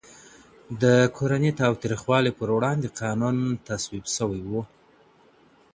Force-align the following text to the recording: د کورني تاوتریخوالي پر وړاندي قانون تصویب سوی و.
د 0.81 0.83
کورني 1.15 1.51
تاوتریخوالي 1.61 2.31
پر 2.39 2.49
وړاندي 2.57 2.89
قانون 2.99 3.37
تصویب 3.67 4.05
سوی 4.17 4.41
و. 4.49 4.51